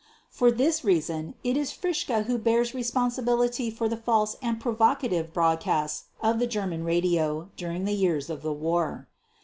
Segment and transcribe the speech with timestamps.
[0.31, 6.05] For this reason it is Fritzsche who bears responsibility for the false and provocative broadcasts
[6.23, 9.07] of the German radio during the years of the war.